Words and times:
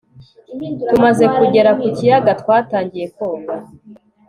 tumaze 0.87 1.25
kugera 1.37 1.71
ku 1.79 1.87
kiyaga, 1.97 2.31
twatangiye 2.41 3.05
koga 3.15 3.55